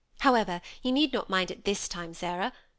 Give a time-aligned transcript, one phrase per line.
[0.21, 2.53] "However, you need not mind it this time, Sarah.